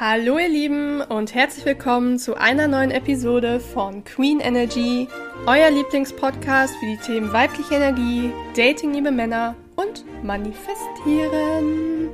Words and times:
Hallo 0.00 0.38
ihr 0.38 0.48
Lieben 0.48 1.00
und 1.00 1.34
herzlich 1.34 1.64
willkommen 1.64 2.20
zu 2.20 2.36
einer 2.36 2.68
neuen 2.68 2.92
Episode 2.92 3.58
von 3.58 4.04
Queen 4.04 4.38
Energy, 4.38 5.08
euer 5.44 5.72
Lieblingspodcast 5.72 6.76
für 6.76 6.86
die 6.86 6.98
Themen 6.98 7.32
weibliche 7.32 7.74
Energie, 7.74 8.32
Dating 8.56 8.94
liebe 8.94 9.10
Männer 9.10 9.56
und 9.74 10.04
Manifestieren. 10.22 12.10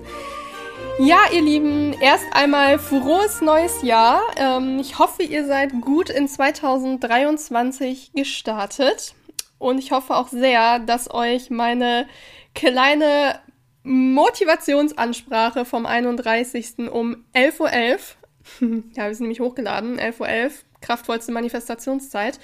Ja, 0.99 1.19
ihr 1.31 1.43
Lieben, 1.43 1.93
erst 2.01 2.25
einmal 2.33 2.79
frohes 2.79 3.43
neues 3.43 3.83
Jahr. 3.83 4.23
Ähm, 4.39 4.79
ich 4.79 4.98
hoffe, 4.98 5.23
ihr 5.23 5.46
seid 5.46 5.79
gut 5.82 6.09
in 6.09 6.27
2023 6.27 8.12
gestartet 8.14 9.14
und 9.59 9.77
ich 9.77 9.93
hoffe 9.93 10.16
auch 10.16 10.29
sehr, 10.29 10.79
dass 10.79 11.12
euch 11.12 11.51
meine 11.51 12.07
kleine 12.55 13.41
Motivationsansprache 13.85 15.64
vom 15.64 15.84
31. 15.87 16.91
um 16.91 17.25
11.11 17.34 17.61
Uhr. 17.61 18.83
ja, 18.95 19.07
wir 19.07 19.14
sind 19.14 19.25
nämlich 19.25 19.41
hochgeladen, 19.41 20.01
11.11 20.01 20.20
Uhr, 20.20 20.51
kraftvollste 20.80 21.33
Manifestationszeit. 21.33 22.41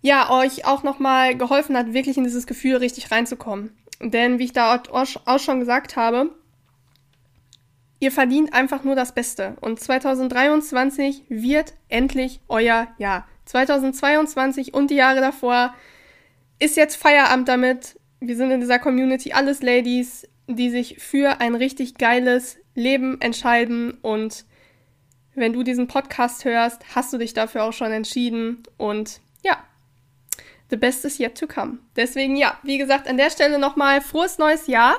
Ja, 0.00 0.30
euch 0.30 0.64
auch 0.64 0.82
nochmal 0.82 1.36
geholfen 1.36 1.76
hat, 1.76 1.92
wirklich 1.92 2.16
in 2.16 2.24
dieses 2.24 2.46
Gefühl 2.46 2.76
richtig 2.76 3.10
reinzukommen. 3.10 3.76
Denn 4.00 4.38
wie 4.38 4.44
ich 4.44 4.52
da 4.52 4.80
auch 4.94 5.38
schon 5.38 5.60
gesagt 5.60 5.96
habe, 5.96 6.30
ihr 8.00 8.10
verdient 8.10 8.52
einfach 8.52 8.82
nur 8.84 8.96
das 8.96 9.12
Beste. 9.12 9.56
Und 9.60 9.78
2023 9.80 11.24
wird 11.28 11.74
endlich 11.88 12.40
euer 12.48 12.88
Jahr. 12.98 13.28
2022 13.46 14.74
und 14.74 14.90
die 14.90 14.96
Jahre 14.96 15.20
davor 15.20 15.74
ist 16.58 16.76
jetzt 16.76 16.96
Feierabend 16.96 17.48
damit. 17.48 17.98
Wir 18.20 18.36
sind 18.36 18.52
in 18.52 18.60
dieser 18.60 18.78
Community 18.78 19.32
alles 19.32 19.62
Ladies 19.62 20.28
die 20.46 20.70
sich 20.70 20.98
für 20.98 21.40
ein 21.40 21.54
richtig 21.54 21.96
geiles 21.96 22.58
Leben 22.74 23.20
entscheiden. 23.20 23.92
Und 24.02 24.44
wenn 25.34 25.52
du 25.52 25.62
diesen 25.62 25.86
Podcast 25.86 26.44
hörst, 26.44 26.82
hast 26.94 27.12
du 27.12 27.18
dich 27.18 27.34
dafür 27.34 27.64
auch 27.64 27.72
schon 27.72 27.92
entschieden. 27.92 28.62
Und 28.76 29.20
ja, 29.42 29.58
the 30.70 30.76
best 30.76 31.04
is 31.04 31.18
yet 31.18 31.38
to 31.38 31.46
come. 31.46 31.78
Deswegen 31.96 32.36
ja, 32.36 32.58
wie 32.62 32.78
gesagt, 32.78 33.08
an 33.08 33.16
der 33.16 33.30
Stelle 33.30 33.58
nochmal 33.58 34.00
frohes 34.00 34.38
neues 34.38 34.66
Jahr. 34.66 34.96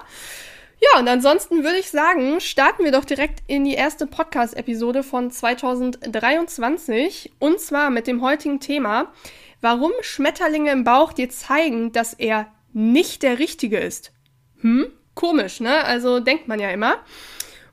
Ja, 0.79 0.99
und 0.99 1.07
ansonsten 1.07 1.63
würde 1.63 1.77
ich 1.77 1.91
sagen, 1.91 2.41
starten 2.41 2.83
wir 2.83 2.91
doch 2.91 3.05
direkt 3.05 3.41
in 3.47 3.63
die 3.63 3.75
erste 3.75 4.05
Podcast-Episode 4.05 5.03
von 5.03 5.31
2023. 5.31 7.31
Und 7.39 7.61
zwar 7.61 7.89
mit 7.89 8.05
dem 8.05 8.21
heutigen 8.21 8.59
Thema, 8.59 9.13
warum 9.61 9.93
Schmetterlinge 10.01 10.71
im 10.71 10.83
Bauch 10.83 11.13
dir 11.13 11.29
zeigen, 11.29 11.93
dass 11.93 12.13
er 12.13 12.51
nicht 12.73 13.23
der 13.23 13.39
Richtige 13.39 13.77
ist. 13.77 14.11
Hm? 14.59 14.91
Komisch, 15.15 15.59
ne? 15.59 15.83
Also 15.83 16.19
denkt 16.19 16.47
man 16.47 16.59
ja 16.59 16.69
immer. 16.69 16.97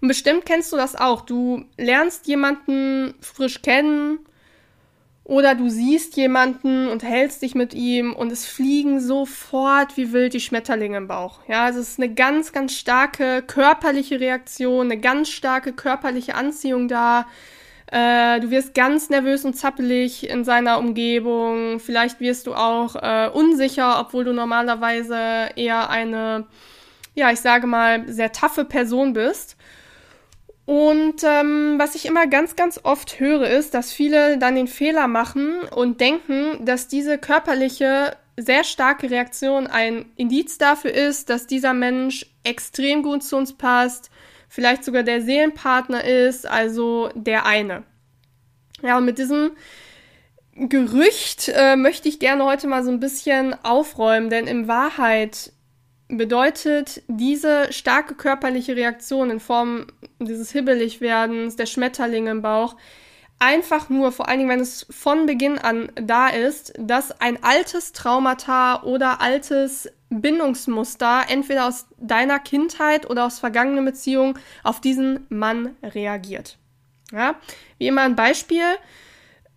Und 0.01 0.09
bestimmt 0.09 0.47
kennst 0.47 0.73
du 0.73 0.77
das 0.77 0.97
auch. 0.97 1.23
Du 1.23 1.65
lernst 1.77 2.27
jemanden 2.27 3.15
frisch 3.21 3.63
kennen 3.63 4.19
oder 5.25 5.55
du 5.55 5.69
siehst 5.69 6.17
jemanden 6.17 6.89
und 6.89 7.03
hältst 7.03 7.43
dich 7.43 7.55
mit 7.55 7.75
ihm 7.75 8.15
und 8.15 8.33
es 8.33 8.47
fliegen 8.47 9.01
sofort 9.01 9.97
wie 9.97 10.13
wild 10.13 10.33
die 10.33 10.41
Schmetterlinge 10.41 10.97
im 10.97 11.07
Bauch. 11.07 11.41
Ja, 11.47 11.65
also 11.65 11.81
es 11.81 11.91
ist 11.91 12.01
eine 12.01 12.13
ganz, 12.13 12.53
ganz 12.53 12.75
starke 12.75 13.43
körperliche 13.47 14.19
Reaktion, 14.19 14.87
eine 14.87 15.01
ganz 15.01 15.29
starke 15.29 15.73
körperliche 15.73 16.35
Anziehung 16.35 16.89
da. 16.89 17.27
Äh, 17.93 18.41
du 18.41 18.51
wirst 18.51 18.75
ganz 18.75 19.11
nervös 19.11 19.45
und 19.45 19.55
zappelig 19.55 20.29
in 20.29 20.45
seiner 20.45 20.79
Umgebung. 20.79 21.79
Vielleicht 21.79 22.21
wirst 22.21 22.47
du 22.47 22.55
auch 22.55 22.97
äh, 22.97 23.29
unsicher, 23.33 24.01
obwohl 24.01 24.25
du 24.25 24.33
normalerweise 24.33 25.51
eher 25.57 25.91
eine 25.91 26.47
ja, 27.15 27.31
ich 27.31 27.41
sage 27.41 27.67
mal, 27.67 28.09
sehr 28.09 28.33
taffe 28.33 28.65
Person 28.65 29.13
bist. 29.13 29.57
Und 30.67 31.25
ähm, 31.25 31.75
was 31.79 31.97
ich 31.97 32.07
immer 32.07 32.29
ganz, 32.29 32.55
ganz 32.55 32.79
oft 32.85 33.19
höre, 33.19 33.49
ist, 33.49 33.75
dass 33.75 33.93
viele 33.93 34.39
dann 34.39 34.55
den 34.55 34.69
Fehler 34.69 35.09
machen 35.09 35.63
und 35.75 36.01
denken, 36.01 36.65
dass 36.65 36.87
diese 36.87 37.19
körperliche, 37.19 38.17
sehr 38.37 38.63
starke 38.63 39.11
Reaktion 39.11 39.67
ein 39.67 40.07
Indiz 40.17 40.59
dafür 40.59 40.93
ist, 40.95 41.29
dass 41.29 41.49
dieser 41.49 41.75
Mensch 41.75 42.27
extrem 42.45 43.03
gut 43.03 43.25
zu 43.25 43.37
uns 43.37 43.55
passt, 43.55 44.11
vielleicht 44.49 44.85
sogar 44.85 45.03
der 45.03 45.23
Seelenpartner 45.23 46.05
ist, 46.05 46.47
also 46.47 47.11
der 47.15 47.47
eine. 47.47 47.83
Ja, 48.83 48.99
und 48.99 49.05
mit 49.05 49.19
diesem 49.19 49.53
Gerücht 50.55 51.51
äh, 51.55 51.77
möchte 51.77 52.09
ich 52.09 52.19
gerne 52.19 52.45
heute 52.45 52.67
mal 52.67 52.85
so 52.85 52.91
ein 52.91 53.01
bisschen 53.01 53.57
aufräumen, 53.65 54.31
denn 54.31 54.47
in 54.47 54.69
Wahrheit 54.69 55.53
bedeutet 56.11 57.03
diese 57.09 57.73
starke 57.73 58.15
körperliche 58.15 58.77
Reaktion 58.77 59.31
in 59.31 59.41
Form 59.41 59.87
dieses 60.19 60.51
Hibbeligwerdens, 60.53 61.57
der 61.57 61.67
Schmetterlinge 61.67 62.31
im 62.31 62.43
Bauch, 62.43 62.77
einfach 63.39 63.89
nur, 63.89 64.13
vor 64.13 64.29
allen 64.29 64.39
Dingen, 64.39 64.51
wenn 64.51 64.61
es 64.61 64.87
von 64.91 65.27
Beginn 65.27 65.59
an 65.59 65.91
da 65.97 66.29
ist, 66.29 66.75
dass 66.79 67.21
ein 67.21 67.43
altes 67.43 67.93
Traumata 67.93 68.83
oder 68.83 69.21
altes 69.21 69.91
Bindungsmuster 70.11 71.25
entweder 71.29 71.67
aus 71.67 71.87
deiner 71.99 72.39
Kindheit 72.39 73.09
oder 73.09 73.25
aus 73.25 73.39
vergangenen 73.39 73.85
Beziehungen 73.85 74.39
auf 74.63 74.81
diesen 74.81 75.27
Mann 75.29 75.77
reagiert. 75.83 76.59
Ja, 77.13 77.37
wie 77.79 77.87
immer 77.87 78.03
ein 78.03 78.17
Beispiel. 78.17 78.65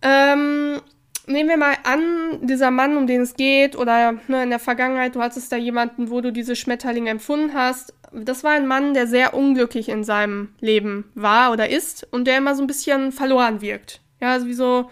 Ähm, 0.02 0.80
nehmen 1.26 1.48
wir 1.48 1.56
mal 1.56 1.76
an, 1.84 2.38
dieser 2.42 2.70
Mann, 2.70 2.96
um 2.96 3.06
den 3.06 3.22
es 3.22 3.34
geht, 3.34 3.76
oder 3.76 4.14
ne, 4.28 4.42
in 4.42 4.50
der 4.50 4.58
Vergangenheit, 4.58 5.14
du 5.14 5.20
hattest 5.20 5.50
da 5.52 5.56
jemanden, 5.56 6.10
wo 6.10 6.20
du 6.20 6.32
diese 6.32 6.56
Schmetterlinge 6.56 7.10
empfunden 7.10 7.54
hast. 7.54 7.94
Das 8.12 8.44
war 8.44 8.52
ein 8.52 8.66
Mann, 8.66 8.94
der 8.94 9.06
sehr 9.06 9.34
unglücklich 9.34 9.88
in 9.88 10.04
seinem 10.04 10.50
Leben 10.60 11.10
war 11.14 11.52
oder 11.52 11.68
ist 11.68 12.06
und 12.12 12.26
der 12.26 12.38
immer 12.38 12.54
so 12.54 12.62
ein 12.62 12.68
bisschen 12.68 13.10
verloren 13.10 13.60
wirkt. 13.60 14.00
Ja, 14.20 14.32
also 14.32 14.46
wie 14.46 14.54
so 14.54 14.90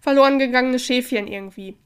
verloren 0.00 0.38
gegangene 0.38 0.78
Schäfchen 0.78 1.28
irgendwie. 1.28 1.76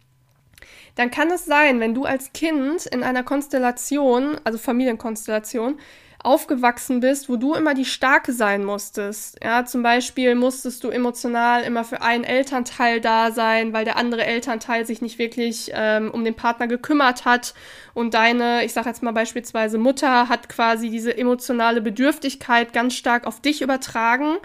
Dann 0.94 1.10
kann 1.10 1.30
es 1.30 1.44
sein, 1.44 1.80
wenn 1.80 1.94
du 1.94 2.04
als 2.04 2.32
Kind 2.32 2.86
in 2.86 3.02
einer 3.02 3.22
Konstellation, 3.22 4.40
also 4.44 4.58
Familienkonstellation, 4.58 5.78
aufgewachsen 6.26 7.00
bist, 7.00 7.28
wo 7.28 7.36
du 7.36 7.54
immer 7.54 7.72
die 7.72 7.84
Starke 7.84 8.32
sein 8.32 8.64
musstest. 8.64 9.38
Ja, 9.42 9.64
zum 9.64 9.82
Beispiel 9.82 10.34
musstest 10.34 10.82
du 10.82 10.90
emotional 10.90 11.62
immer 11.62 11.84
für 11.84 12.02
einen 12.02 12.24
Elternteil 12.24 13.00
da 13.00 13.30
sein, 13.30 13.72
weil 13.72 13.84
der 13.84 13.96
andere 13.96 14.26
Elternteil 14.26 14.84
sich 14.84 15.00
nicht 15.00 15.18
wirklich 15.18 15.70
ähm, 15.72 16.10
um 16.10 16.24
den 16.24 16.34
Partner 16.34 16.66
gekümmert 16.66 17.24
hat 17.24 17.54
und 17.94 18.14
deine, 18.14 18.64
ich 18.64 18.72
sage 18.72 18.88
jetzt 18.88 19.02
mal 19.02 19.12
beispielsweise 19.12 19.78
Mutter, 19.78 20.28
hat 20.28 20.48
quasi 20.48 20.90
diese 20.90 21.16
emotionale 21.16 21.80
Bedürftigkeit 21.80 22.72
ganz 22.72 22.94
stark 22.94 23.26
auf 23.26 23.40
dich 23.40 23.62
übertragen. 23.62 24.36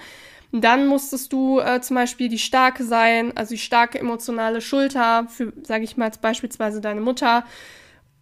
Dann 0.52 0.86
musstest 0.86 1.34
du 1.34 1.60
äh, 1.60 1.82
zum 1.82 1.96
Beispiel 1.96 2.30
die 2.30 2.38
Starke 2.38 2.84
sein, 2.84 3.36
also 3.36 3.56
die 3.56 3.60
starke 3.60 3.98
emotionale 3.98 4.62
Schulter 4.62 5.26
für, 5.30 5.54
sage 5.64 5.84
ich 5.84 5.98
mal, 5.98 6.12
beispielsweise 6.22 6.80
deine 6.80 7.02
Mutter 7.02 7.46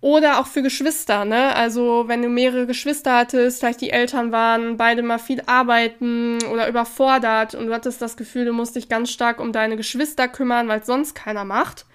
oder 0.01 0.39
auch 0.39 0.47
für 0.47 0.61
Geschwister, 0.61 1.25
ne? 1.25 1.55
Also 1.55 2.05
wenn 2.07 2.21
du 2.21 2.29
mehrere 2.29 2.65
Geschwister 2.65 3.17
hattest, 3.17 3.59
vielleicht 3.59 3.81
die 3.81 3.89
Eltern 3.89 4.31
waren 4.31 4.77
beide 4.77 5.03
mal 5.03 5.17
viel 5.17 5.41
arbeiten 5.45 6.41
oder 6.45 6.69
überfordert 6.69 7.53
und 7.53 7.67
du 7.67 7.73
hattest 7.73 8.01
das 8.01 8.15
Gefühl, 8.15 8.45
du 8.45 8.53
musst 8.53 8.77
dich 8.77 8.87
ganz 8.87 9.11
stark 9.11 9.41
um 9.41 9.51
deine 9.51 9.75
Geschwister 9.75 10.29
kümmern, 10.29 10.69
weil 10.69 10.79
es 10.79 10.87
sonst 10.87 11.15
keiner 11.15 11.43
macht, 11.43 11.85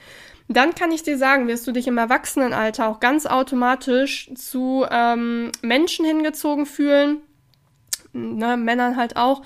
dann 0.48 0.74
kann 0.74 0.92
ich 0.92 1.02
dir 1.02 1.16
sagen, 1.16 1.48
wirst 1.48 1.66
du 1.66 1.72
dich 1.72 1.86
im 1.86 1.96
Erwachsenenalter 1.96 2.88
auch 2.88 3.00
ganz 3.00 3.24
automatisch 3.24 4.30
zu 4.34 4.84
ähm, 4.90 5.50
Menschen 5.62 6.04
hingezogen 6.04 6.66
fühlen, 6.66 7.22
ne, 8.12 8.58
Männern 8.58 8.96
halt 8.96 9.16
auch, 9.16 9.42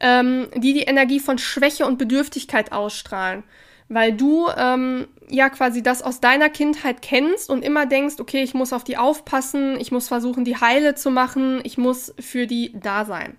ähm, 0.00 0.48
die 0.54 0.72
die 0.72 0.84
Energie 0.84 1.20
von 1.20 1.36
Schwäche 1.36 1.84
und 1.84 1.98
Bedürftigkeit 1.98 2.72
ausstrahlen 2.72 3.44
weil 3.88 4.12
du 4.12 4.48
ähm, 4.56 5.08
ja 5.28 5.48
quasi 5.48 5.82
das 5.82 6.02
aus 6.02 6.20
deiner 6.20 6.48
Kindheit 6.48 7.02
kennst 7.02 7.50
und 7.50 7.64
immer 7.64 7.86
denkst, 7.86 8.16
okay, 8.18 8.42
ich 8.42 8.54
muss 8.54 8.72
auf 8.72 8.84
die 8.84 8.96
aufpassen, 8.96 9.78
ich 9.80 9.92
muss 9.92 10.08
versuchen, 10.08 10.44
die 10.44 10.56
heile 10.56 10.94
zu 10.94 11.10
machen, 11.10 11.60
ich 11.64 11.78
muss 11.78 12.14
für 12.18 12.46
die 12.46 12.72
da 12.78 13.04
sein. 13.04 13.36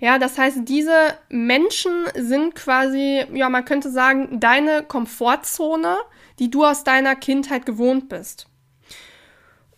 Ja, 0.00 0.18
das 0.18 0.38
heißt, 0.38 0.60
diese 0.64 1.18
Menschen 1.28 1.92
sind 2.14 2.54
quasi, 2.54 3.24
ja, 3.32 3.48
man 3.48 3.64
könnte 3.64 3.90
sagen, 3.90 4.40
deine 4.40 4.82
Komfortzone, 4.82 5.96
die 6.38 6.50
du 6.50 6.64
aus 6.64 6.84
deiner 6.84 7.14
Kindheit 7.14 7.64
gewohnt 7.64 8.08
bist. 8.08 8.46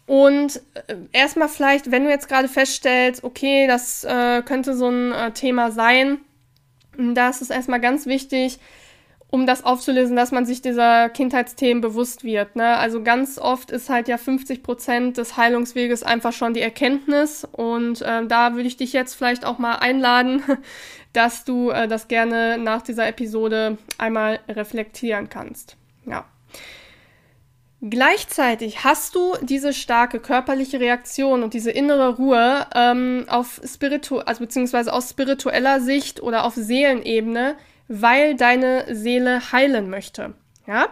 Und 0.07 0.63
äh, 0.87 0.97
erstmal 1.13 1.49
vielleicht, 1.49 1.91
wenn 1.91 2.05
du 2.05 2.11
jetzt 2.11 2.29
gerade 2.29 2.49
feststellst, 2.49 3.25
okay, 3.25 3.67
das 3.67 4.05
äh, 4.05 4.43
könnte 4.43 4.75
so 4.75 4.89
ein 4.89 5.13
äh, 5.13 5.33
Thema 5.33 5.71
sein, 5.71 6.19
da 6.97 7.29
ist 7.29 7.43
es 7.43 7.51
erstmal 7.51 7.81
ganz 7.81 8.07
wichtig, 8.07 8.59
um 9.29 9.47
das 9.47 9.65
aufzulösen, 9.65 10.17
dass 10.17 10.31
man 10.31 10.47
sich 10.47 10.63
dieser 10.63 11.09
Kindheitsthemen 11.09 11.81
bewusst 11.81 12.23
wird. 12.23 12.57
Ne? 12.57 12.77
Also 12.77 13.03
ganz 13.03 13.39
oft 13.39 13.71
ist 13.71 13.91
halt 13.91 14.09
ja 14.09 14.19
50 14.19 14.63
Prozent 14.63 15.19
des 15.19 15.37
Heilungsweges 15.37 16.03
einfach 16.03 16.33
schon 16.33 16.55
die 16.55 16.61
Erkenntnis. 16.61 17.47
Und 17.51 18.03
äh, 18.03 18.27
da 18.27 18.55
würde 18.55 18.69
ich 18.69 18.77
dich 18.77 18.93
jetzt 18.93 19.15
vielleicht 19.15 19.45
auch 19.45 19.59
mal 19.59 19.77
einladen, 19.77 20.43
dass 21.13 21.45
du 21.45 21.71
äh, 21.71 21.89
das 21.89 22.09
gerne 22.09 22.57
nach 22.59 22.83
dieser 22.83 23.09
Episode 23.09 23.79
einmal 23.99 24.41
reflektieren 24.49 25.29
kannst. 25.29 25.77
Ja. 26.05 26.25
Gleichzeitig 27.83 28.85
hast 28.85 29.15
du 29.15 29.35
diese 29.43 29.75
starke 29.75 30.19
körperliche 30.19 30.81
Reaktion 30.81 31.43
und 31.43 31.53
diese 31.53 31.71
innere 31.71 32.17
Ruhe 32.17 32.67
ähm, 32.75 33.27
auf 33.29 33.61
Spiritu 33.65 34.19
also 34.19 34.41
beziehungsweise 34.41 34.93
aus 34.93 35.11
spiritueller 35.11 35.81
Sicht 35.81 36.23
oder 36.23 36.45
auf 36.45 36.55
Seelenebene, 36.55 37.57
weil 37.89 38.35
deine 38.35 38.95
Seele 38.95 39.53
heilen 39.53 39.91
möchte. 39.91 40.35
Ja? 40.67 40.89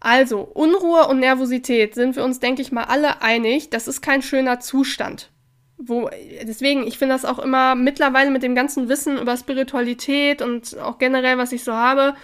Also, 0.00 0.40
Unruhe 0.40 1.06
und 1.08 1.20
Nervosität 1.20 1.94
sind 1.94 2.16
wir 2.16 2.24
uns, 2.24 2.40
denke 2.40 2.62
ich 2.62 2.72
mal, 2.72 2.84
alle 2.84 3.22
einig. 3.22 3.70
Das 3.70 3.88
ist 3.88 4.02
kein 4.02 4.22
schöner 4.22 4.60
Zustand. 4.60 5.30
Wo, 5.78 6.08
deswegen, 6.42 6.86
ich 6.86 6.98
finde 6.98 7.14
das 7.14 7.24
auch 7.24 7.38
immer 7.38 7.74
mittlerweile 7.74 8.30
mit 8.30 8.42
dem 8.42 8.54
ganzen 8.54 8.88
Wissen 8.88 9.18
über 9.18 9.36
Spiritualität 9.36 10.42
und 10.42 10.78
auch 10.78 10.98
generell, 10.98 11.38
was 11.38 11.52
ich 11.52 11.64
so 11.64 11.72
habe, 11.72 12.14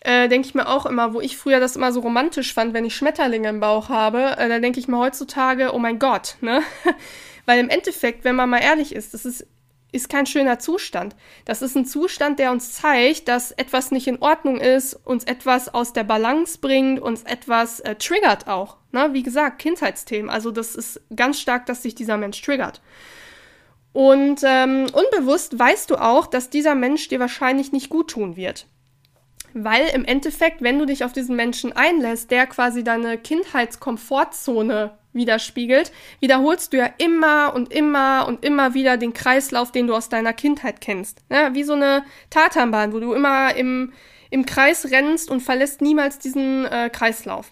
äh, 0.00 0.28
denke 0.28 0.48
ich 0.48 0.54
mir 0.54 0.68
auch 0.68 0.86
immer, 0.86 1.12
wo 1.12 1.20
ich 1.20 1.36
früher 1.36 1.60
das 1.60 1.76
immer 1.76 1.92
so 1.92 2.00
romantisch 2.00 2.54
fand, 2.54 2.72
wenn 2.72 2.84
ich 2.84 2.94
Schmetterlinge 2.94 3.48
im 3.48 3.60
Bauch 3.60 3.88
habe, 3.88 4.36
äh, 4.38 4.48
da 4.48 4.58
denke 4.58 4.80
ich 4.80 4.88
mir 4.88 4.98
heutzutage, 4.98 5.72
oh 5.74 5.78
mein 5.78 5.98
Gott, 5.98 6.36
ne? 6.40 6.62
Weil 7.46 7.58
im 7.58 7.68
Endeffekt, 7.68 8.24
wenn 8.24 8.36
man 8.36 8.48
mal 8.48 8.62
ehrlich 8.62 8.94
ist, 8.94 9.12
das 9.12 9.24
ist, 9.24 9.46
ist 9.92 10.08
kein 10.08 10.26
schöner 10.26 10.58
Zustand. 10.58 11.16
Das 11.44 11.62
ist 11.62 11.76
ein 11.76 11.84
Zustand, 11.84 12.38
der 12.38 12.52
uns 12.52 12.72
zeigt, 12.72 13.28
dass 13.28 13.50
etwas 13.52 13.90
nicht 13.90 14.06
in 14.06 14.20
Ordnung 14.20 14.58
ist, 14.58 14.94
uns 14.94 15.24
etwas 15.24 15.72
aus 15.72 15.92
der 15.92 16.04
Balance 16.04 16.58
bringt, 16.60 17.00
uns 17.00 17.22
etwas 17.22 17.80
äh, 17.80 17.94
triggert 17.96 18.46
auch. 18.48 18.76
Ne? 18.92 19.10
Wie 19.12 19.22
gesagt, 19.22 19.58
Kindheitsthemen. 19.60 20.30
Also 20.30 20.50
das 20.50 20.74
ist 20.74 21.00
ganz 21.14 21.40
stark, 21.40 21.66
dass 21.66 21.82
sich 21.82 21.94
dieser 21.94 22.16
Mensch 22.16 22.40
triggert. 22.42 22.80
Und 23.92 24.42
ähm, 24.44 24.86
unbewusst 24.92 25.58
weißt 25.58 25.90
du 25.90 25.96
auch, 25.96 26.26
dass 26.26 26.50
dieser 26.50 26.74
Mensch 26.74 27.08
dir 27.08 27.18
wahrscheinlich 27.18 27.72
nicht 27.72 27.90
gut 27.90 28.10
tun 28.10 28.36
wird. 28.36 28.66
Weil 29.52 29.88
im 29.88 30.04
Endeffekt, 30.04 30.62
wenn 30.62 30.78
du 30.78 30.86
dich 30.86 31.04
auf 31.04 31.12
diesen 31.12 31.34
Menschen 31.34 31.72
einlässt, 31.72 32.30
der 32.30 32.46
quasi 32.46 32.84
deine 32.84 33.18
Kindheitskomfortzone 33.18 34.96
widerspiegelt, 35.12 35.92
wiederholst 36.20 36.72
du 36.72 36.78
ja 36.78 36.90
immer 36.98 37.52
und 37.54 37.72
immer 37.72 38.26
und 38.28 38.44
immer 38.44 38.74
wieder 38.74 38.96
den 38.96 39.12
Kreislauf, 39.12 39.72
den 39.72 39.86
du 39.86 39.94
aus 39.94 40.08
deiner 40.08 40.32
Kindheit 40.32 40.80
kennst. 40.80 41.18
Ja, 41.30 41.54
wie 41.54 41.64
so 41.64 41.74
eine 41.74 42.04
Tatanbahn, 42.30 42.92
wo 42.92 43.00
du 43.00 43.12
immer 43.12 43.54
im, 43.56 43.92
im 44.30 44.46
Kreis 44.46 44.90
rennst 44.90 45.30
und 45.30 45.40
verlässt 45.40 45.80
niemals 45.80 46.18
diesen 46.18 46.64
äh, 46.66 46.90
Kreislauf. 46.90 47.50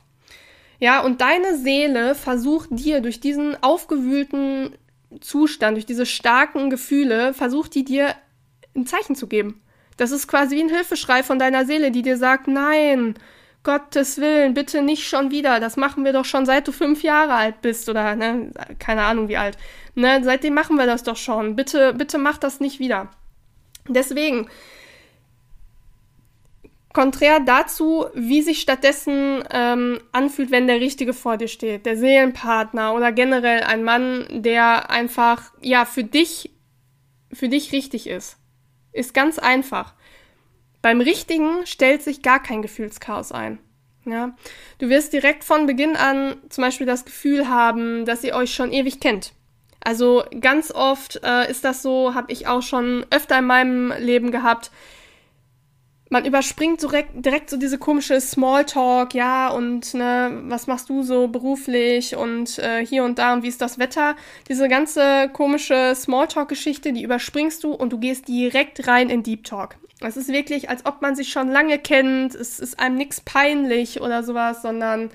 Ja, 0.81 1.01
und 1.01 1.21
deine 1.21 1.57
Seele 1.57 2.15
versucht 2.15 2.69
dir 2.71 3.01
durch 3.01 3.19
diesen 3.19 3.61
aufgewühlten 3.63 4.77
Zustand, 5.21 5.77
durch 5.77 5.87
diese 5.87 6.07
starken 6.07 6.71
Gefühle, 6.71 7.35
versucht 7.35 7.75
die 7.75 7.85
dir 7.85 8.15
ein 8.77 8.87
Zeichen 8.87 9.17
zu 9.17 9.27
geben. 9.27 9.61
Das 9.97 10.13
ist 10.13 10.29
quasi 10.29 10.57
wie 10.57 10.63
ein 10.63 10.69
Hilfeschrei 10.69 11.25
von 11.25 11.41
deiner 11.41 11.67
Seele, 11.67 11.91
die 11.91 12.03
dir 12.03 12.17
sagt, 12.17 12.47
nein, 12.47 13.15
Gottes 13.69 14.17
Willen, 14.17 14.55
bitte 14.55 14.81
nicht 14.81 15.07
schon 15.07 15.31
wieder. 15.31 15.61
Das 15.61 15.77
machen 15.77 16.03
wir 16.03 16.15
doch 16.15 16.25
schon 16.25 16.47
seit 16.47 16.67
du 16.67 16.73
fünf 16.73 17.03
Jahre 17.03 17.35
alt 17.35 17.61
bist 17.61 17.87
oder, 17.91 18.17
ne, 18.17 18.51
keine 18.79 19.03
Ahnung 19.03 19.29
wie 19.29 19.37
alt. 19.37 19.59
Ne, 19.95 20.21
seitdem 20.25 20.55
machen 20.55 20.77
wir 20.77 20.87
das 20.87 21.03
doch 21.03 21.19
schon. 21.19 21.55
Bitte, 21.55 21.93
bitte 21.93 22.17
mach 22.17 22.39
das 22.39 22.61
nicht 22.61 22.79
wieder. 22.79 23.11
Deswegen, 23.87 24.49
konträr 26.95 27.41
dazu, 27.41 28.07
wie 28.15 28.41
sich 28.41 28.63
stattdessen 28.63 29.45
ähm, 29.51 30.01
anfühlt, 30.13 30.51
wenn 30.51 30.67
der 30.67 30.81
Richtige 30.81 31.13
vor 31.13 31.37
dir 31.37 31.49
steht, 31.49 31.85
der 31.85 31.99
Seelenpartner 31.99 32.95
oder 32.95 33.13
generell 33.13 33.65
ein 33.65 33.85
Mann, 33.85 34.27
der 34.31 34.89
einfach, 34.89 35.53
ja, 35.61 35.85
für 35.85 36.05
dich, 36.05 36.53
für 37.35 37.51
dich 37.51 37.73
richtig 37.73 38.07
ist. 38.07 38.39
Ist 38.93 39.13
ganz 39.13 39.39
einfach. 39.39 39.93
Beim 40.89 41.03
Richtigen 41.03 41.67
stellt 41.67 42.03
sich 42.03 42.23
gar 42.23 42.43
kein 42.43 42.63
Gefühlschaos 42.63 43.31
ein. 43.31 43.59
Ja? 44.07 44.35
Du 44.79 44.89
wirst 44.89 45.13
direkt 45.13 45.45
von 45.45 45.67
Beginn 45.67 45.97
an 45.97 46.37
zum 46.49 46.65
Beispiel 46.65 46.87
das 46.87 47.05
Gefühl 47.05 47.47
haben, 47.47 48.07
dass 48.07 48.25
ihr 48.25 48.35
euch 48.35 48.55
schon 48.55 48.73
ewig 48.73 48.99
kennt. 48.99 49.35
Also 49.85 50.25
ganz 50.41 50.71
oft 50.71 51.21
äh, 51.23 51.51
ist 51.51 51.63
das 51.67 51.83
so, 51.83 52.15
habe 52.15 52.33
ich 52.33 52.47
auch 52.47 52.63
schon 52.63 53.05
öfter 53.11 53.39
in 53.39 53.45
meinem 53.45 53.93
Leben 53.99 54.31
gehabt. 54.31 54.71
Man 56.09 56.25
überspringt 56.25 56.81
direkt, 56.81 57.23
direkt 57.23 57.51
so 57.51 57.59
diese 57.59 57.77
komische 57.77 58.19
Smalltalk, 58.19 59.13
ja, 59.13 59.51
und 59.51 59.93
ne, 59.93 60.41
was 60.45 60.69
machst 60.69 60.89
du 60.89 61.03
so 61.03 61.29
beruflich 61.29 62.17
und 62.17 62.59
äh, 62.61 62.87
hier 62.87 63.05
und 63.05 63.19
da 63.19 63.35
und 63.35 63.43
wie 63.43 63.49
ist 63.49 63.61
das 63.61 63.79
Wetter? 63.79 64.17
Diese 64.49 64.69
ganze 64.69 65.29
komische 65.35 65.93
Smalltalk-Geschichte, 65.95 66.95
die 66.95 67.03
überspringst 67.03 67.63
du 67.63 67.75
und 67.75 67.93
du 67.93 67.99
gehst 67.99 68.27
direkt 68.27 68.89
rein 68.89 69.11
in 69.11 69.23
Deep 69.23 69.45
Talk. 69.45 69.77
Es 70.01 70.17
ist 70.17 70.29
wirklich, 70.29 70.71
als 70.71 70.87
ob 70.87 71.03
man 71.03 71.17
sich 71.17 71.31
schon 71.31 71.49
lange 71.49 71.79
kennt. 71.79 72.35
Es 72.35 72.61
ist 72.61 72.79
einem 72.79 72.97
nichts 72.97 73.21
peinlich 73.21 74.01
oder 74.01 74.23
sowas, 74.23 74.63
sondern 74.63 75.11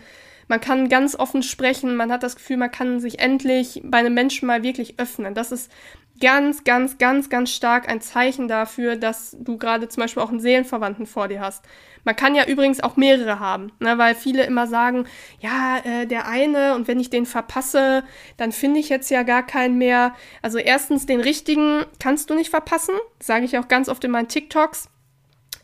man 0.48 0.62
kann 0.62 0.90
ganz 0.90 1.16
offen 1.16 1.44
sprechen. 1.44 1.96
Man 1.96 2.12
hat 2.12 2.24
das 2.24 2.36
Gefühl, 2.36 2.58
man 2.58 2.72
kann 2.72 3.00
sich 3.00 3.20
endlich 3.20 3.82
bei 3.84 4.00
einem 4.00 4.14
Menschen 4.14 4.48
mal 4.48 4.64
wirklich 4.64 5.00
öffnen. 5.00 5.34
Das 5.34 5.52
ist 5.52 5.72
ganz, 6.20 6.64
ganz, 6.64 6.98
ganz, 6.98 7.30
ganz 7.30 7.52
stark 7.52 7.90
ein 7.90 8.02
Zeichen 8.02 8.48
dafür, 8.48 8.96
dass 8.96 9.36
du 9.40 9.58
gerade 9.58 9.90
zum 9.90 10.02
Beispiel 10.02 10.24
auch 10.24 10.30
einen 10.30 10.40
Seelenverwandten 10.40 11.06
vor 11.06 11.28
dir 11.28 11.42
hast. 11.42 11.66
Man 12.06 12.16
kann 12.16 12.36
ja 12.36 12.46
übrigens 12.46 12.82
auch 12.82 12.98
mehrere 12.98 13.40
haben, 13.40 13.72
ne, 13.80 13.98
weil 13.98 14.14
viele 14.14 14.44
immer 14.44 14.68
sagen, 14.68 15.06
ja, 15.40 15.80
äh, 15.84 16.06
der 16.06 16.28
eine 16.28 16.76
und 16.76 16.88
wenn 16.88 17.00
ich 17.00 17.10
den 17.10 17.26
verpasse, 17.26 18.04
dann 18.38 18.52
finde 18.52 18.80
ich 18.80 18.90
jetzt 18.90 19.10
ja 19.10 19.24
gar 19.24 19.46
keinen 19.46 19.78
mehr. 19.78 20.14
Also 20.42 20.58
erstens, 20.58 21.06
den 21.06 21.22
richtigen 21.22 21.86
kannst 22.00 22.30
du 22.30 22.36
nicht 22.36 22.50
verpassen, 22.50 22.96
sage 23.22 23.46
ich 23.46 23.58
auch 23.58 23.68
ganz 23.68 23.88
oft 23.88 24.04
in 24.04 24.12
meinen 24.12 24.28
TikToks. 24.28 24.90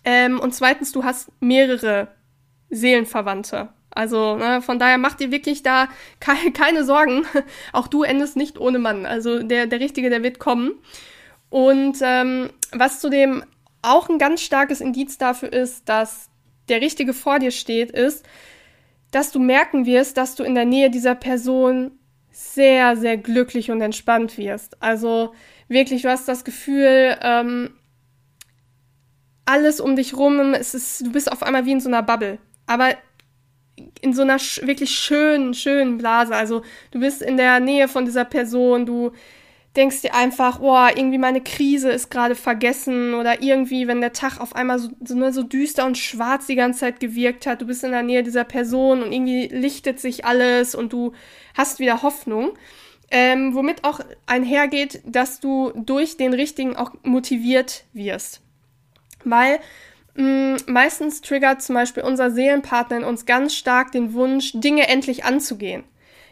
Ähm, 0.06 0.40
und 0.40 0.56
zweitens, 0.56 0.94
du 0.94 1.04
hast 1.04 1.30
mehrere 1.42 2.08
Seelenverwandte. 2.70 3.70
Also 3.92 4.38
ne, 4.38 4.62
von 4.62 4.80
daher 4.80 4.98
macht 4.98 5.20
dir 5.20 5.32
wirklich 5.32 5.64
da 5.64 5.88
keine, 6.20 6.52
keine 6.54 6.84
Sorgen. 6.84 7.26
Auch 7.74 7.88
du 7.88 8.04
endest 8.04 8.36
nicht 8.36 8.60
ohne 8.60 8.80
Mann. 8.80 9.06
Also 9.06 9.44
der, 9.44 9.68
der 9.68 9.80
Richtige, 9.80 10.10
der 10.10 10.24
wird 10.24 10.40
kommen. 10.40 10.72
Und 11.50 11.98
ähm, 12.02 12.50
was 12.72 13.00
zudem 13.00 13.44
auch 13.82 14.10
ein 14.10 14.20
ganz 14.20 14.42
starkes 14.42 14.82
Indiz 14.82 15.18
dafür 15.18 15.52
ist, 15.52 15.88
dass 15.88 16.30
der 16.68 16.82
Richtige 16.82 17.14
vor 17.14 17.40
dir 17.40 17.52
steht, 17.52 17.92
ist, 17.92 18.26
dass 19.12 19.32
du 19.32 19.40
merken 19.40 19.86
wirst, 19.86 20.18
dass 20.18 20.36
du 20.36 20.44
in 20.44 20.54
der 20.54 20.66
Nähe 20.66 20.90
dieser 20.90 21.16
Person 21.16 21.92
sehr, 22.32 22.96
sehr 22.96 23.18
glücklich 23.18 23.72
und 23.72 23.82
entspannt 23.82 24.38
wirst. 24.38 24.82
Also 24.82 25.34
wirklich, 25.68 26.04
du 26.04 26.10
hast 26.10 26.28
das 26.28 26.44
Gefühl, 26.44 27.18
ähm, 27.22 27.72
alles 29.46 29.82
um 29.82 29.96
dich 29.96 30.16
rum, 30.16 30.54
es 30.54 30.76
ist, 30.76 31.06
du 31.06 31.12
bist 31.12 31.32
auf 31.32 31.42
einmal 31.42 31.66
wie 31.66 31.72
in 31.72 31.82
so 31.82 31.90
einer 31.90 32.04
Bubble. 32.04 32.38
Aber 32.68 32.96
in 34.02 34.14
so 34.14 34.22
einer 34.22 34.38
wirklich 34.38 34.92
schönen, 34.92 35.54
schönen 35.54 35.98
Blase. 35.98 36.36
Also 36.36 36.62
du 36.92 37.00
bist 37.00 37.22
in 37.22 37.38
der 37.38 37.60
Nähe 37.60 37.88
von 37.88 38.06
dieser 38.06 38.26
Person, 38.26 38.86
du 38.86 39.12
denkst 39.76 40.02
dir 40.02 40.16
einfach, 40.16 40.60
boah, 40.60 40.90
irgendwie 40.96 41.18
meine 41.18 41.42
Krise 41.42 41.92
ist 41.92 42.10
gerade 42.10 42.36
vergessen 42.36 43.14
oder 43.14 43.42
irgendwie, 43.42 43.88
wenn 43.88 44.02
der 44.02 44.14
Tag 44.14 44.40
auf 44.40 44.56
einmal 44.56 44.80
so, 44.80 44.90
so, 45.04 45.16
ne, 45.16 45.32
so 45.32 45.44
düster 45.44 45.86
und 45.86 45.98
schwarz 45.98 46.48
die 46.48 46.56
ganze 46.56 46.80
Zeit 46.80 47.00
gewirkt 47.00 47.46
hat, 47.46 47.62
du 47.62 47.68
bist 47.68 47.84
in 47.84 47.92
der 47.92 48.04
Nähe 48.04 48.24
dieser 48.24 48.44
Person 48.44 49.04
und 49.04 49.12
irgendwie 49.12 49.48
lichtet 49.48 50.00
sich 50.00 50.26
alles 50.26 50.74
und 50.76 50.92
du 50.92 51.14
hast 51.56 51.80
wieder 51.80 52.02
Hoffnung. 52.02 52.54
Ähm, 53.12 53.56
womit 53.56 53.86
auch 53.86 54.02
einhergeht, 54.28 55.02
dass 55.04 55.40
du 55.40 55.72
durch 55.76 56.18
den 56.18 56.34
Richtigen 56.34 56.76
auch 56.76 56.94
motiviert 57.02 57.86
wirst. 57.92 58.42
Weil 59.24 59.60
meistens 60.16 61.22
triggert 61.22 61.62
zum 61.62 61.76
Beispiel 61.76 62.04
unser 62.04 62.32
Seelenpartner 62.32 62.98
in 62.98 63.04
uns 63.04 63.26
ganz 63.26 63.56
stark 63.56 63.92
den 63.92 64.14
Wunsch, 64.14 64.52
Dinge 64.54 64.88
endlich 64.88 65.24
anzugehen. 65.24 65.84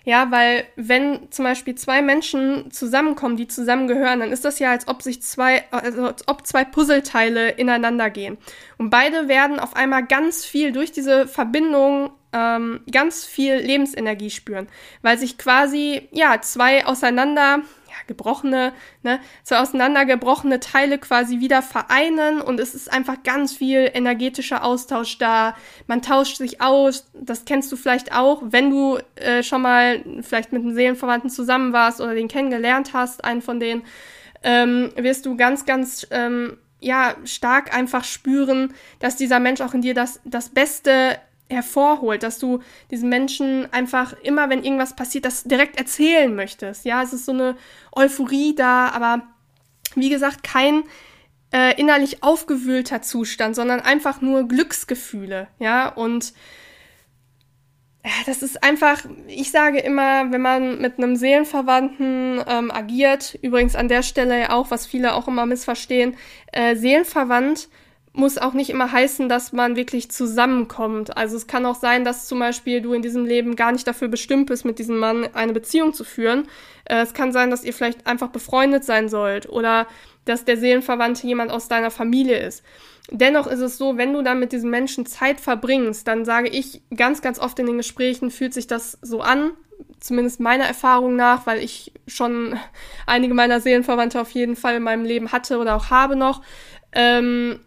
Ja, 0.07 0.31
weil 0.31 0.63
wenn 0.77 1.29
zum 1.31 1.43
Beispiel 1.43 1.75
zwei 1.75 2.01
Menschen 2.01 2.72
zusammenkommen, 2.72 3.36
die 3.36 3.50
zusammengehören, 3.50 4.22
dann 4.22 4.31
ist 4.31 4.46
das 4.46 4.57
ja, 4.57 4.72
als 4.72 4.88
ob 4.88 5.01
sich 5.01 5.22
zwei, 5.22 5.65
also 5.72 6.05
als 6.05 6.25
ob 6.29 6.48
zwei 6.48 6.63
Puzzleteile 6.63 7.50
ineinander 7.50 8.10
gehen. 8.10 8.38
Und 8.77 8.89
beide 8.89 9.27
werden 9.27 9.60
auf 9.60 9.75
einmal 9.75 10.05
ganz 10.05 10.46
viel 10.46 10.72
durch 10.72 10.93
diese 10.93 11.27
Verbindung 11.27 12.12
ähm, 12.31 12.79
ganz 12.89 13.25
viel 13.25 13.55
Lebensenergie 13.55 14.29
spüren, 14.29 14.69
weil 15.01 15.17
sich 15.17 15.38
quasi 15.38 16.07
ja 16.12 16.39
zwei 16.41 16.86
auseinander 16.86 17.63
gebrochene, 18.06 18.74
ne, 19.04 19.20
zwei 19.44 19.60
auseinandergebrochene 19.60 20.60
Teile 20.60 20.98
quasi 20.98 21.39
wieder 21.39 21.62
vereinen 21.62 22.42
und 22.42 22.60
es 22.60 22.75
ist 22.75 22.92
einfach 22.92 23.24
ganz 23.24 23.54
viel 23.54 23.89
energetischer 23.94 24.63
Austausch 24.63 25.18
da. 25.18 25.56
Man 25.88 26.01
tauscht 26.01 26.38
sich 26.38 26.62
aus, 26.62 27.10
das 27.13 27.46
kennst 27.46 27.72
du 27.72 27.75
vielleicht 27.75 28.13
auch, 28.13 28.42
wenn 28.46 28.70
du 28.70 29.00
äh, 29.16 29.44
schon 29.44 29.62
mal 29.62 30.04
vielleicht 30.22 30.51
mit 30.51 30.62
einem 30.62 30.74
Seelenverwandten 30.74 31.30
zusammen 31.30 31.74
warst 31.74 32.01
oder 32.01 32.13
den 32.13 32.27
kennengelernt 32.27 32.94
hast, 32.94 33.24
einen 33.24 33.42
von 33.42 33.60
denen, 33.60 33.84
ähm, 34.44 34.92
wirst 34.96 35.25
du 35.25 35.36
ganz, 35.36 35.66
ganz 35.66 36.06
ähm, 36.12 36.58
ja, 36.80 37.16
stark 37.25 37.75
einfach 37.75 38.04
spüren, 38.04 38.74
dass 39.00 39.16
dieser 39.16 39.39
Mensch 39.39 39.62
auch 39.62 39.74
in 39.74 39.82
dir 39.82 39.94
das, 39.94 40.20
das 40.25 40.50
Beste 40.50 41.18
hervorholt, 41.50 42.24
dass 42.24 42.39
du 42.39 42.60
diesen 42.92 43.10
Menschen 43.10 43.72
einfach 43.72 44.13
immer, 44.22 44.50
wenn 44.50 44.63
irgendwas 44.63 44.96
passiert, 44.96 45.25
das 45.25 45.44
direkt 45.44 45.77
erzählen 45.77 46.34
möchtest. 46.36 46.86
Ja, 46.86 47.01
es 47.01 47.13
ist 47.13 47.25
so 47.25 47.32
eine 47.32 47.56
Euphorie 47.94 48.54
da, 48.56 48.89
aber 48.89 49.24
wie 49.96 50.10
gesagt, 50.10 50.44
kein 50.44 50.84
äh, 51.54 51.80
innerlich 51.80 52.24
aufgewühlter 52.24 53.01
Zustand, 53.01 53.56
sondern 53.56 53.80
einfach 53.80 54.22
nur 54.22 54.48
Glücksgefühle. 54.48 55.48
Ja, 55.60 55.89
und 55.89 56.34
das 58.25 58.42
ist 58.42 58.63
einfach, 58.63 59.04
ich 59.27 59.51
sage 59.51 59.80
immer, 59.80 60.32
wenn 60.32 60.42
man 60.42 60.80
mit 60.80 60.98
einem 60.98 61.16
Seelenverwandten 61.16 62.42
ähm, 62.48 62.72
agiert, 62.72 63.38
übrigens 63.42 63.75
an 63.75 63.88
der 63.88 64.04
Stelle 64.04 64.54
auch, 64.54 64.72
was 64.72 64.86
viele 64.86 65.13
auch 65.13 65.27
immer 65.27 65.46
missverstehen, 65.46 66.16
äh, 66.51 66.75
Seelenverwandt 66.75 67.70
muss 68.17 68.39
auch 68.39 68.53
nicht 68.53 68.71
immer 68.71 68.91
heißen, 68.91 69.29
dass 69.29 69.53
man 69.53 69.75
wirklich 69.75 70.09
zusammenkommt. 70.09 71.15
Also 71.15 71.38
es 71.38 71.45
kann 71.45 71.67
auch 71.67 71.75
sein, 71.75 72.03
dass 72.03 72.25
zum 72.27 72.39
Beispiel 72.39 72.81
du 72.81 72.93
in 72.93 73.03
diesem 73.03 73.25
Leben 73.25 73.55
gar 73.55 73.71
nicht 73.71 73.88
dafür 73.88 74.07
bestimmt 74.07 74.47
bist, 74.47 74.65
mit 74.65 74.79
diesem 74.79 74.97
Mann 74.97 75.29
eine 75.33 75.53
Beziehung 75.53 75.93
zu 75.93 76.03
führen. 76.03 76.47
Äh, 76.86 77.01
es 77.03 77.13
kann 77.13 77.31
sein, 77.31 77.51
dass 77.51 77.63
ihr 77.63 77.74
vielleicht 77.74 78.07
einfach 78.07 78.29
befreundet 78.29 78.83
sein 78.83 79.07
sollt 79.07 79.47
oder 79.47 79.86
dass 80.25 80.45
der 80.45 80.57
Seelenverwandte 80.57 81.27
jemand 81.27 81.51
aus 81.51 81.67
deiner 81.67 81.91
Familie 81.91 82.39
ist. 82.39 82.63
Dennoch 83.12 83.45
ist 83.45 83.62
es 83.62 83.77
so, 83.77 83.97
wenn 83.97 84.13
du 84.13 84.24
dann 84.24 84.39
mit 84.39 84.51
diesen 84.51 84.71
Menschen 84.71 85.05
Zeit 85.05 85.39
verbringst, 85.39 86.07
dann 86.07 86.25
sage 86.25 86.50
ich 86.50 86.81
ganz, 86.95 87.21
ganz 87.21 87.38
oft 87.39 87.57
in 87.59 87.67
den 87.67 87.77
Gesprächen, 87.77 88.31
fühlt 88.31 88.53
sich 88.53 88.65
das 88.65 88.97
so 89.03 89.21
an, 89.21 89.51
zumindest 90.00 90.39
meiner 90.39 90.65
Erfahrung 90.65 91.15
nach, 91.15 91.45
weil 91.45 91.63
ich 91.63 91.93
schon 92.07 92.57
einige 93.05 93.36
meiner 93.36 93.62
Seelenverwandte 93.62 94.19
auf 94.19 94.31
jeden 94.31 94.55
Fall 94.55 94.75
in 94.75 94.83
meinem 94.83 95.05
Leben 95.05 95.31
hatte 95.31 95.59
oder 95.59 95.75
auch 95.75 95.91
habe 95.91 96.15
noch, 96.15 96.41
ähm, 96.93 97.59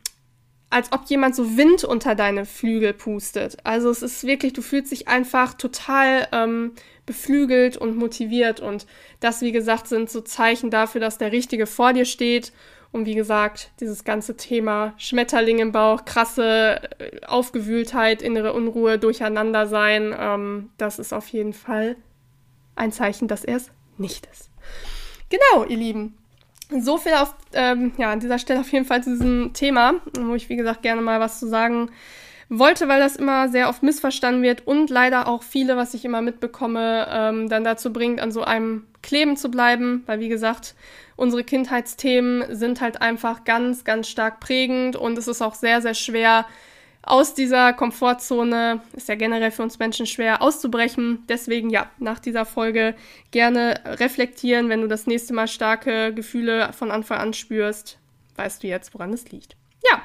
als 0.71 0.93
ob 0.93 1.05
jemand 1.07 1.35
so 1.35 1.57
Wind 1.57 1.85
unter 1.85 2.15
deine 2.15 2.47
Flügel 2.47 2.95
pustet. 2.95 3.59
Also 3.65 3.91
es 3.91 4.03
ist 4.03 4.25
wirklich, 4.25 4.53
du 4.53 4.63
fühlst 4.63 4.93
dich 4.93 5.09
einfach 5.09 5.55
total 5.55 6.29
ähm, 6.31 6.73
beflügelt 7.07 7.77
und 7.77 7.97
motiviert 7.97 8.61
und 8.61 8.87
das, 9.19 9.43
wie 9.43 9.51
gesagt, 9.53 9.89
sind 9.89 10.09
so 10.09 10.21
Zeichen 10.21 10.71
dafür, 10.71 11.01
dass 11.01 11.19
der 11.19 11.33
Richtige 11.33 11.67
vor 11.67 11.93
dir 11.93 12.05
steht 12.05 12.53
und 12.93 13.05
wie 13.07 13.17
gesagt, 13.17 13.73
dieses 13.81 14.05
ganze 14.05 14.37
Thema 14.37 14.95
Schmetterling 14.97 15.59
im 15.59 15.73
Bauch, 15.73 16.05
krasse 16.05 16.81
äh, 16.99 17.27
Aufgewühltheit, 17.27 18.23
innere 18.23 18.53
Unruhe, 18.53 18.99
Durcheinander 18.99 19.67
sein, 19.67 20.15
ähm, 20.17 20.71
das 20.79 21.01
ist 21.01 21.13
auf 21.13 21.27
jeden 21.29 21.53
Fall 21.53 21.97
ein 22.77 22.93
Zeichen, 22.93 23.27
dass 23.27 23.45
er 23.45 23.57
es 23.57 23.71
nicht 23.99 24.27
ist. 24.27 24.51
Genau, 25.29 25.65
ihr 25.65 25.77
Lieben. 25.77 26.20
So 26.79 26.99
viel 26.99 27.15
auf, 27.15 27.35
ähm, 27.53 27.93
ja, 27.99 28.13
an 28.13 28.21
dieser 28.21 28.39
Stelle 28.39 28.61
auf 28.61 28.73
jeden 28.73 28.85
Fall 28.85 29.03
zu 29.03 29.11
diesem 29.11 29.53
Thema, 29.53 29.95
wo 30.19 30.35
ich, 30.35 30.49
wie 30.49 30.57
gesagt, 30.57 30.83
gerne 30.83 31.03
mal 31.03 31.19
was 31.19 31.41
zu 31.41 31.49
sagen 31.49 31.91
wollte, 32.49 32.89
weil 32.89 33.01
das 33.01 33.17
immer 33.17 33.49
sehr 33.49 33.69
oft 33.69 33.83
missverstanden 33.83 34.43
wird 34.43 34.67
und 34.67 34.91
leider 34.91 35.29
auch 35.29 35.43
viele, 35.43 35.77
was 35.77 35.95
ich 35.95 36.05
immer 36.05 36.21
mitbekomme, 36.21 37.07
ähm, 37.11 37.49
dann 37.49 37.65
dazu 37.65 37.93
bringt, 37.93 38.21
an 38.21 38.33
so 38.33 38.43
einem 38.43 38.87
kleben 39.03 39.37
zu 39.37 39.51
bleiben, 39.51 40.03
weil 40.07 40.21
wie 40.21 40.29
gesagt, 40.29 40.75
unsere 41.17 41.45
Kindheitsthemen 41.45 42.55
sind 42.55 42.81
halt 42.81 43.03
einfach 43.03 43.45
ganz, 43.45 43.85
ganz 43.85 44.09
stark 44.09 44.41
prägend 44.41 44.97
und 44.97 45.17
es 45.17 45.29
ist 45.29 45.43
auch 45.43 45.55
sehr, 45.55 45.81
sehr 45.81 45.95
schwer, 45.95 46.45
aus 47.03 47.35
dieser 47.35 47.73
Komfortzone, 47.73 48.81
ist 48.93 49.09
ja 49.09 49.15
generell 49.15 49.51
für 49.51 49.63
uns 49.63 49.79
Menschen 49.79 50.07
schwer 50.07 50.43
auszubrechen. 50.43 51.25
Deswegen 51.29 51.71
ja, 51.71 51.91
nach 51.99 52.19
dieser 52.19 52.45
Folge 52.45 52.95
gerne 53.31 53.81
reflektieren, 53.85 54.69
wenn 54.69 54.83
du 54.83 54.89
das 54.89 55.07
nächste 55.07 55.33
Mal 55.33 55.49
starke 55.49 56.13
Gefühle 56.13 56.73
von 56.73 56.91
Anfang 56.91 57.19
an 57.19 57.33
spürst, 57.33 57.99
weißt 58.37 58.63
du 58.63 58.67
jetzt, 58.67 58.95
woran 58.95 59.13
es 59.13 59.31
liegt. 59.31 59.57
Ja, 59.91 60.03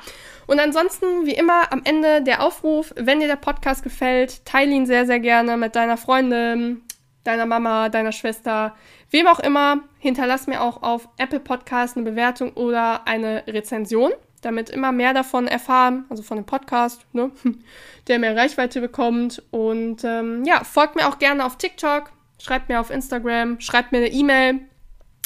und 0.48 0.60
ansonsten, 0.60 1.26
wie 1.26 1.34
immer, 1.34 1.72
am 1.74 1.82
Ende 1.84 2.22
der 2.22 2.42
Aufruf, 2.42 2.94
wenn 2.96 3.20
dir 3.20 3.28
der 3.28 3.36
Podcast 3.36 3.84
gefällt, 3.84 4.46
teile 4.46 4.72
ihn 4.72 4.86
sehr, 4.86 5.06
sehr 5.06 5.20
gerne 5.20 5.58
mit 5.58 5.76
deiner 5.76 5.98
Freundin, 5.98 6.82
deiner 7.26 7.46
Mama, 7.46 7.90
deiner 7.90 8.14
Schwester, 8.14 8.76
wem 9.10 9.28
auch 9.28 9.40
immer. 9.40 9.84
Hinterlass 10.00 10.48
mir 10.48 10.62
auch 10.62 10.82
auf 10.82 11.10
Apple 11.18 11.42
Podcast 11.42 11.98
eine 11.98 12.10
Bewertung 12.10 12.54
oder 12.54 13.06
eine 13.06 13.44
Rezension, 13.48 14.12
damit 14.46 14.70
immer 14.70 14.92
mehr 14.92 15.14
davon 15.14 15.48
erfahren, 15.48 16.06
also 16.10 16.22
von 16.22 16.38
dem 16.38 16.46
Podcast, 16.46 17.06
ne, 17.14 17.32
der 18.08 18.20
mehr 18.20 18.36
Reichweite 18.36 18.80
bekommt. 18.80 19.42
Und 19.52 20.04
ähm, 20.04 20.44
ja, 20.46 20.64
folgt 20.64 20.96
mir 20.96 21.08
auch 21.08 21.20
gerne 21.20 21.46
auf 21.46 21.58
TikTok, 21.58 22.12
schreibt 22.40 22.70
mir 22.70 22.80
auf 22.80 22.92
Instagram, 22.92 23.60
schreibt 23.60 23.92
mir 23.92 24.00
eine 24.00 24.12
E-Mail. 24.12 24.60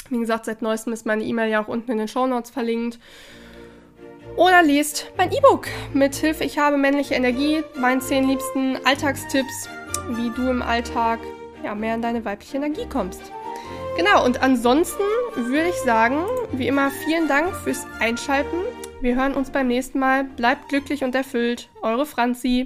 Wie 0.08 0.18
gesagt, 0.18 0.46
seit 0.46 0.62
neuestem 0.62 0.92
ist 0.92 1.06
meine 1.06 1.22
E-Mail 1.22 1.50
ja 1.50 1.62
auch 1.62 1.68
unten 1.68 1.92
in 1.92 1.98
den 1.98 2.08
Show 2.08 2.26
Notes 2.26 2.50
verlinkt. 2.50 2.98
Oder 4.36 4.62
liest 4.62 5.10
mein 5.16 5.32
E-Book 5.32 5.66
mit 5.92 6.14
Hilfe 6.14 6.44
Ich 6.44 6.58
habe 6.58 6.78
männliche 6.78 7.14
Energie, 7.14 7.62
meinen 7.76 8.00
zehn 8.00 8.26
liebsten 8.26 8.78
Alltagstipps, 8.84 9.68
wie 10.10 10.30
du 10.30 10.48
im 10.48 10.62
Alltag 10.62 11.18
ja, 11.62 11.74
mehr 11.74 11.94
in 11.94 12.02
deine 12.02 12.24
weibliche 12.24 12.56
Energie 12.56 12.86
kommst. 12.90 13.20
Genau, 13.96 14.24
und 14.24 14.42
ansonsten 14.42 15.02
würde 15.34 15.68
ich 15.68 15.74
sagen, 15.84 16.24
wie 16.52 16.68
immer, 16.68 16.90
vielen 16.90 17.28
Dank 17.28 17.54
fürs 17.54 17.86
Einschalten. 17.98 18.56
Wir 19.02 19.16
hören 19.16 19.32
uns 19.34 19.50
beim 19.50 19.66
nächsten 19.66 19.98
Mal. 19.98 20.24
Bleibt 20.24 20.68
glücklich 20.68 21.04
und 21.04 21.14
erfüllt. 21.14 21.70
Eure 21.80 22.04
Franzi. 22.04 22.58